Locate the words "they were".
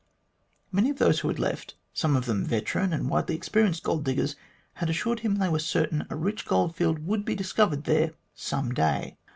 5.35-5.59